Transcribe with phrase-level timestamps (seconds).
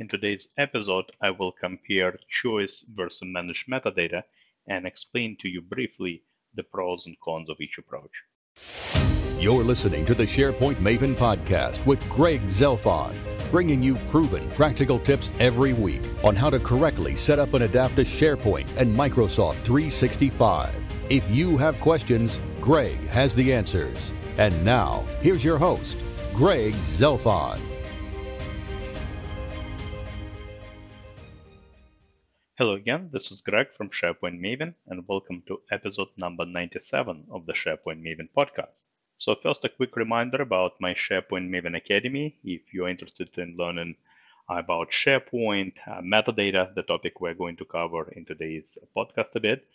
[0.00, 4.22] In today's episode, I will compare choice versus managed metadata
[4.66, 6.22] and explain to you briefly
[6.54, 8.24] the pros and cons of each approach.
[9.38, 13.14] You're listening to the SharePoint Maven podcast with Greg Zelfond,
[13.50, 17.96] bringing you proven practical tips every week on how to correctly set up and adapt
[17.96, 20.74] to SharePoint and Microsoft 365.
[21.10, 24.14] If you have questions, Greg has the answers.
[24.38, 27.60] And now, here's your host, Greg Zelfond.
[32.60, 37.46] Hello again, this is Greg from SharePoint Maven, and welcome to episode number 97 of
[37.46, 38.84] the SharePoint Maven podcast.
[39.16, 42.36] So, first, a quick reminder about my SharePoint Maven Academy.
[42.44, 43.96] If you're interested in learning
[44.46, 49.66] about SharePoint, uh, metadata, the topic we're going to cover in today's podcast a bit,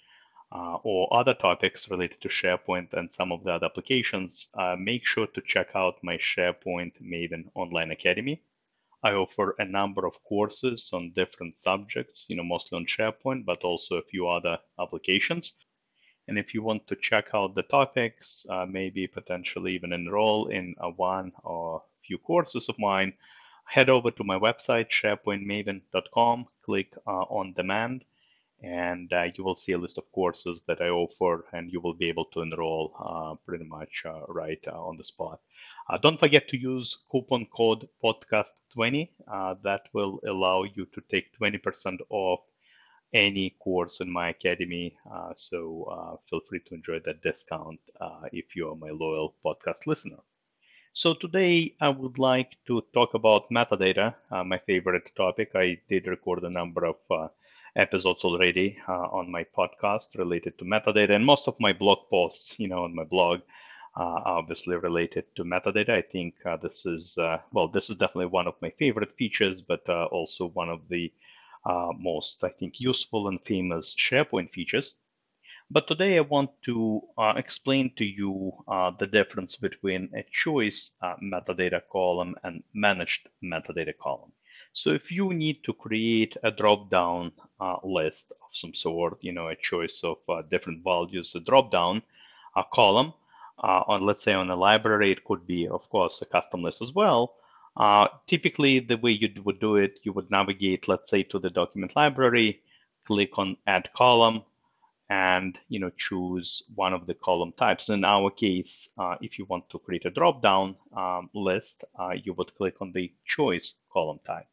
[0.51, 5.07] uh, or other topics related to SharePoint and some of the other applications, uh, make
[5.07, 8.43] sure to check out my SharePoint Maven Online Academy.
[9.05, 13.61] I offer a number of courses on different subjects, you know, mostly on SharePoint, but
[13.63, 15.53] also a few other applications.
[16.27, 20.73] And if you want to check out the topics, uh, maybe potentially even enroll in
[20.79, 23.13] a one or few courses of mine,
[23.65, 28.03] head over to my website, sharepointmaven.com, click uh, on demand,
[28.61, 31.93] and uh, you will see a list of courses that I offer, and you will
[31.93, 35.39] be able to enroll uh, pretty much uh, right uh, on the spot.
[35.89, 39.11] Uh, don't forget to use coupon code podcast20.
[39.27, 42.39] Uh, that will allow you to take 20% off
[43.13, 44.95] any course in my academy.
[45.35, 47.79] so feel free to enjoy that discount
[48.31, 50.19] if you are my loyal podcast listener.
[50.93, 55.51] So today I would like to talk about metadata, my favorite topic.
[55.55, 56.95] I did record a number of
[57.75, 62.59] episodes already uh, on my podcast related to metadata, and most of my blog posts,
[62.59, 63.41] you know, on my blog,
[63.97, 65.89] uh, obviously related to metadata.
[65.89, 69.61] I think uh, this is uh, well, this is definitely one of my favorite features,
[69.61, 71.11] but uh, also one of the
[71.65, 74.95] uh, most, I think, useful and famous SharePoint features.
[75.69, 77.01] But today I want to
[77.37, 78.51] explain to you
[78.99, 84.31] the difference between a choice metadata column and managed metadata column.
[84.75, 87.31] So if you need to create a drop-down
[87.61, 92.01] uh, list of some sort, you know, a choice of uh, different values, a drop-down
[92.57, 93.13] uh, column
[93.57, 96.91] on, let's say, on a library, it could be, of course, a custom list as
[96.93, 97.35] well.
[97.77, 101.49] Uh, typically, the way you would do it, you would navigate, let's say, to the
[101.49, 102.61] document library,
[103.05, 104.43] click on Add Column,
[105.09, 107.87] and you know choose one of the column types.
[107.87, 112.33] In our case, uh, if you want to create a drop-down um, list, uh, you
[112.33, 114.47] would click on the Choice column type.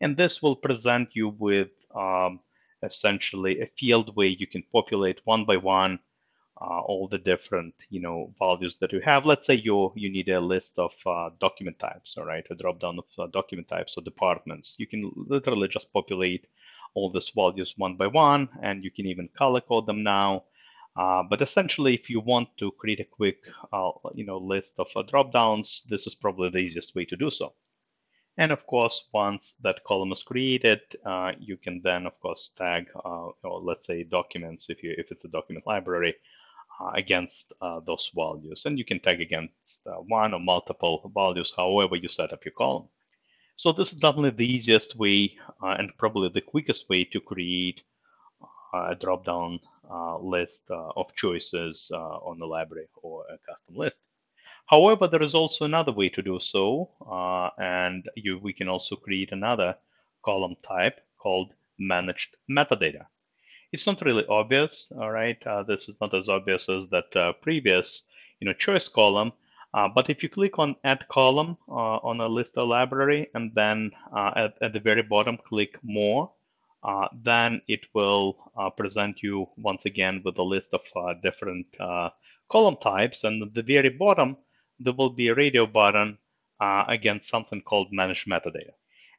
[0.00, 2.40] And this will present you with um,
[2.82, 5.98] essentially a field where you can populate one by one
[6.60, 9.26] uh, all the different you know values that you have.
[9.26, 12.80] Let's say you you need a list of uh, document types, all right, a drop
[12.80, 14.74] down of uh, document types or departments.
[14.78, 16.46] You can literally just populate
[16.94, 20.44] all these values one by one, and you can even color code them now.
[20.96, 24.88] Uh, but essentially, if you want to create a quick, uh, you know, list of
[24.96, 27.52] uh, drop downs, this is probably the easiest way to do so.
[28.38, 32.86] And of course, once that column is created, uh, you can then, of course, tag,
[32.94, 36.14] uh, or let's say documents, if you if it's a document library,
[36.78, 38.66] uh, against uh, those values.
[38.66, 42.52] And you can tag against uh, one or multiple values, however you set up your
[42.52, 42.88] column.
[43.56, 47.80] So this is definitely the easiest way uh, and probably the quickest way to create
[48.74, 49.60] a drop-down
[50.20, 54.02] list of choices on the library or a custom list.
[54.66, 58.96] However, there is also another way to do so, uh, and you, we can also
[58.96, 59.76] create another
[60.24, 63.06] column type called managed metadata.
[63.70, 65.40] It's not really obvious, all right?
[65.46, 68.02] Uh, this is not as obvious as that uh, previous,
[68.40, 69.32] you know, choice column.
[69.72, 73.92] Uh, but if you click on Add Column uh, on a list library, and then
[74.12, 76.32] uh, at, at, the very bottom click More,
[77.22, 78.36] then it will
[78.76, 80.82] present you once again with a list of
[81.22, 81.66] different
[82.48, 83.24] column types.
[83.24, 84.38] And at the very bottom,
[84.78, 86.18] there will be a radio button
[86.60, 88.72] uh, against something called Manage Metadata.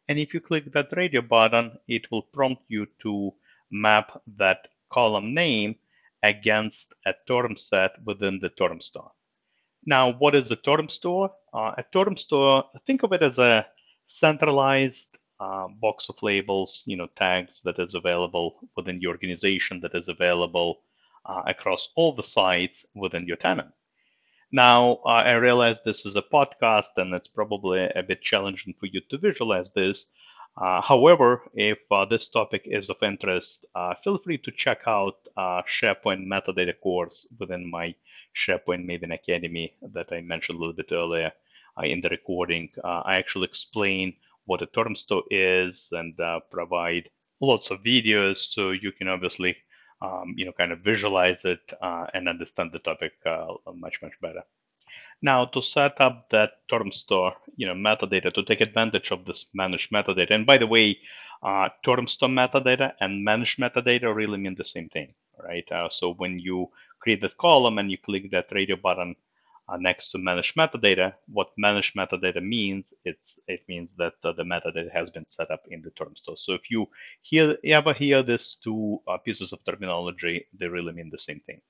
[0.08, 3.34] And if you click that radio button, it will prompt you to
[3.72, 5.76] map that column name
[6.24, 9.12] against a term set within the term store.
[9.86, 11.32] Now, what is a term store?
[11.54, 13.66] Uh, a term store, think of it as a
[14.08, 19.96] centralized uh, box of labels, you know, tags that is available within your organization, that
[19.96, 20.80] is available
[21.26, 23.70] uh, across all the sites within your tenant.
[24.52, 28.86] Now, uh, I realize this is a podcast and it's probably a bit challenging for
[28.86, 30.08] you to visualize this.
[30.58, 35.18] Uh, however, if uh, this topic is of interest, uh, feel free to check out
[35.38, 37.94] uh, SharePoint metadata course within my
[38.36, 41.32] SharePoint Maven Academy that I mentioned a little bit earlier
[41.78, 42.70] uh, in the recording.
[42.84, 44.16] I actually explain
[44.46, 46.18] what a term store is and
[46.50, 47.10] provide
[47.42, 49.58] lots of videos so you can obviously
[50.02, 54.14] um, you know kind of visualize it uh, and understand the topic uh, much much
[54.22, 54.44] better.
[55.22, 59.46] Now to set up that term store, you know metadata to take advantage of this
[59.54, 60.32] managed metadata.
[60.32, 61.00] And by the way,
[61.44, 65.14] uh, term store metadata and managed metadata really mean the same thing,
[65.44, 65.70] right?
[65.72, 69.16] Uh, so when you create that column and you click that radio button
[69.70, 74.44] uh, next to manage metadata, what manage metadata means, it's it means that uh, the
[74.44, 76.38] metadata has been set up in the term store.
[76.38, 76.88] So if you
[77.22, 81.62] hear ever hear these two uh, pieces of terminology, they really mean the same thing.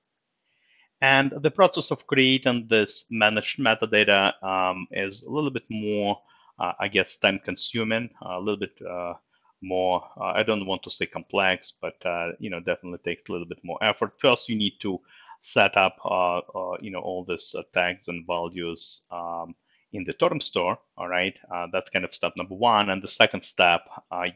[1.00, 6.20] And the process of creating this managed metadata um, is a little bit more,
[6.58, 9.14] uh, I guess, time consuming, a little bit uh,
[9.62, 11.94] more, uh, I don't want to say complex, but,
[12.40, 14.14] you know, definitely takes a little bit more effort.
[14.18, 15.00] First, you need to
[15.40, 19.54] set up uh, uh, you know all this uh, tags and values um,
[19.92, 21.36] in the term store all right?
[21.72, 22.90] That's kind of step number one.
[22.90, 23.82] And the second step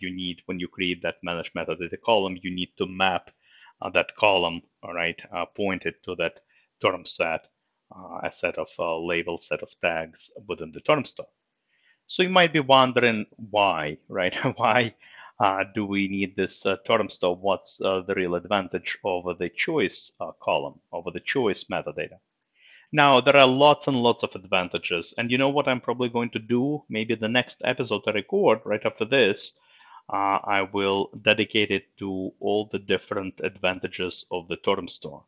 [0.01, 3.31] you need when you create that manage metadata column you need to map
[3.95, 5.21] that column all right
[5.57, 6.41] pointed to that
[6.83, 7.47] term set
[8.25, 8.69] a set of
[9.05, 11.29] label set of tags within the term store.
[12.07, 14.35] So you might be wondering why right?
[14.57, 14.95] Why
[15.75, 17.37] do we need this uh, term store?
[17.37, 22.19] What's uh, the real advantage over the choice uh, column, over the choice metadata?
[22.93, 25.15] Now, there are lots and lots of advantages.
[25.17, 26.85] And you know what I'm probably going to do?
[26.91, 29.59] Maybe the next episode I record right after this,
[30.13, 35.25] uh, I will dedicate it to all the different advantages of the term store.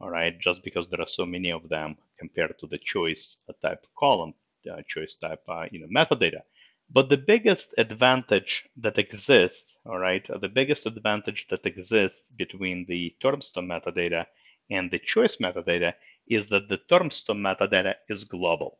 [0.00, 3.86] All right, just because there are so many of them compared to the choice type
[3.96, 4.34] column,
[4.70, 6.42] uh, choice type, you know, metadata.
[6.90, 13.14] But the biggest advantage that exists, all right, the biggest advantage that exists between the
[13.20, 14.26] term store metadata
[14.70, 15.94] and the choice metadata
[16.28, 18.78] is that the term store metadata is global.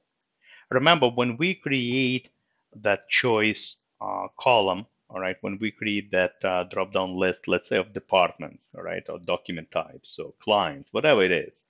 [0.71, 2.29] Remember, when we create
[2.77, 7.77] that choice uh, column, all right, when we create that uh, drop-down list, let's say
[7.77, 11.65] of departments, all right, or document types, or clients, whatever it is,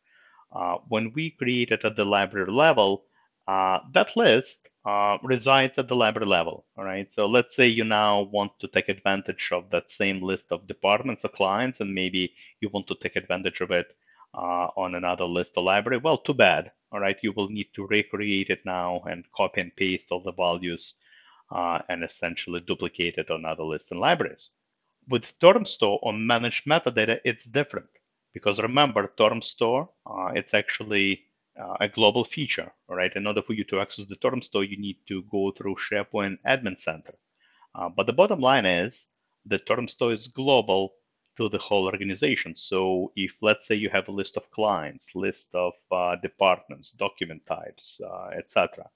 [0.54, 3.04] uh, when we create it at the library level,
[3.46, 6.64] uh, that list uh, resides at the library level.
[6.76, 7.12] All right.
[7.12, 11.24] So let's say you now want to take advantage of that same list of departments
[11.24, 13.88] or clients, and maybe you want to take advantage of it
[14.34, 15.98] uh, on another list or library.
[15.98, 16.72] Well, too bad.
[16.92, 17.18] All right.
[17.22, 20.94] You will need to recreate it now and copy and paste all the values
[21.50, 24.50] uh, and essentially duplicate it on other lists and libraries.
[25.08, 27.88] With Term Store or managed metadata, it's different
[28.34, 31.25] because remember, Term Store, uh, it's actually
[31.58, 33.14] uh, a global feature, right?
[33.16, 36.38] In order for you to access the term store, you need to go through SharePoint
[36.46, 37.14] Admin Center.
[37.74, 39.08] Uh, but the bottom line is
[39.44, 40.94] the term store is global
[41.36, 42.54] to the whole organization.
[42.54, 47.44] So if let's say you have a list of clients, list of uh, departments, document
[47.46, 48.88] types, uh, etc.,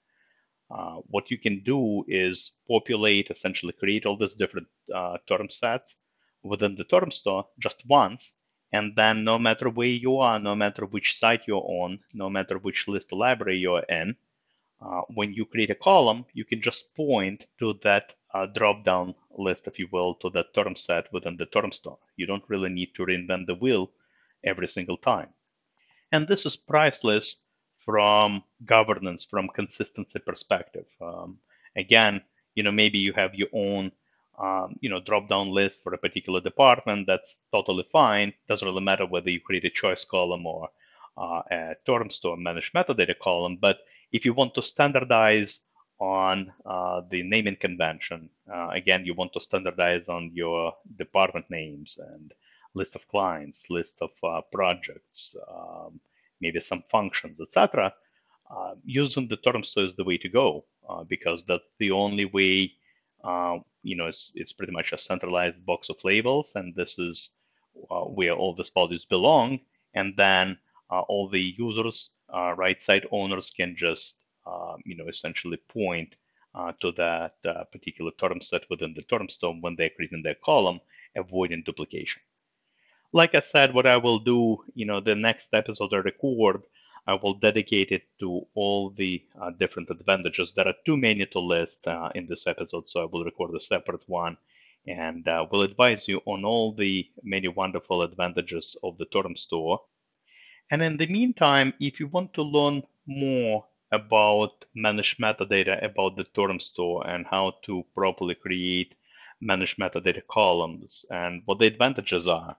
[0.71, 5.97] uh, what you can do is populate, essentially create all these different uh, term sets
[6.43, 8.35] within the term store just once
[8.71, 12.57] and then no matter where you are, no matter which site you're on, no matter
[12.57, 14.15] which list library you're in,
[14.81, 19.67] uh, when you create a column, you can just point to that uh, drop-down list,
[19.67, 21.99] if you will, to that term set within the term store.
[22.15, 23.91] You don't really need to reinvent the wheel
[24.43, 25.29] every single time.
[26.11, 27.37] And this is priceless
[27.77, 30.85] from governance, from consistency perspective.
[31.01, 31.39] Um,
[31.75, 32.21] again,
[32.55, 33.91] you know, maybe you have your own
[34.39, 38.33] um, you know, drop down list for a particular department, that's totally fine.
[38.47, 40.69] Doesn't really matter whether you create a choice column or
[41.17, 43.57] uh, a term store managed metadata column.
[43.57, 43.79] But
[44.11, 45.61] if you want to standardize
[45.99, 51.99] on uh, the naming convention, uh, again, you want to standardize on your department names
[52.13, 52.33] and
[52.73, 55.99] list of clients, list of uh, projects, um,
[56.39, 57.93] maybe some functions, etc.
[58.49, 62.25] Uh, using the term store is the way to go uh, because that's the only
[62.25, 62.73] way
[63.23, 67.31] uh, you know, it's, it's pretty much a centralized box of labels, and this is
[67.89, 69.59] uh, where all these values belong.
[69.93, 70.57] And then
[70.89, 76.15] uh, all the users, uh, right side owners can just, um, you know, essentially point
[76.55, 80.35] uh, to that uh, particular term set within the term store when they're creating their
[80.43, 80.79] column,
[81.15, 82.21] avoiding duplication.
[83.13, 86.61] Like I said, what I will do, you know, the next episode I record,
[87.07, 90.53] I will dedicate it to all the uh, different advantages.
[90.53, 93.59] There are too many to list uh, in this episode, so I will record a
[93.59, 94.37] separate one
[94.87, 99.81] and uh, will advise you on all the many wonderful advantages of the Term Store.
[100.69, 106.23] And in the meantime, if you want to learn more about managed metadata about the
[106.23, 108.95] Term Store and how to properly create
[109.41, 112.55] managed metadata columns and what the advantages are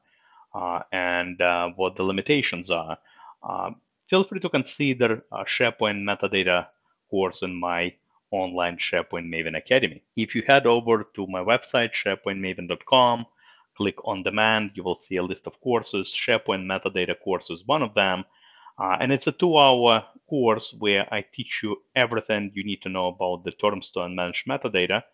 [0.55, 2.99] uh, and uh, what the limitations are,
[3.43, 3.71] uh,
[4.13, 6.67] feel free to consider a SharePoint metadata
[7.09, 7.95] course in my
[8.31, 10.03] online SharePoint Maven Academy.
[10.17, 13.25] If you head over to my website, sharepointmaven.com,
[13.75, 16.09] click on demand, you will see a list of courses.
[16.15, 18.27] SharePoint metadata course is one of them.
[18.79, 22.91] Uh, and it's a two hour course where I teach you everything you need to
[22.91, 25.05] know about the Termstore and managed metadata.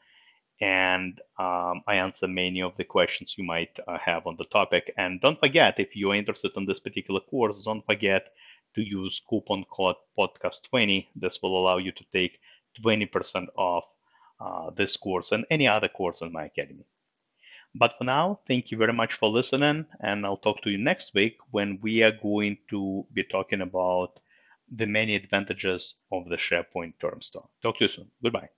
[0.61, 4.93] And um, I answer many of the questions you might uh, have on the topic.
[4.97, 8.33] And don't forget, if you're interested in this particular course, don't forget
[8.75, 11.09] to use coupon code podcast20.
[11.17, 12.41] This will allow you to take
[12.85, 13.87] 20% off
[14.41, 16.85] uh, this course and any other course in my academy.
[17.75, 21.15] But for now, thank you very much for listening, and I'll talk to you next
[21.15, 24.19] week when we are going to be talking about
[24.75, 27.49] the many advantages of the SharePoint term store.
[27.63, 28.11] Talk to you soon.
[28.23, 28.49] Goodbye.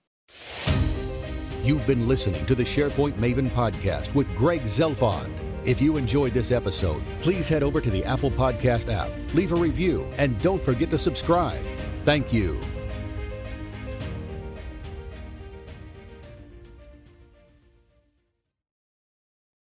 [1.63, 5.31] You've been listening to the SharePoint Maven podcast with Greg Zelfond.
[5.63, 9.55] If you enjoyed this episode, please head over to the Apple Podcast app, leave a
[9.55, 11.63] review, and don't forget to subscribe.
[11.97, 12.59] Thank you.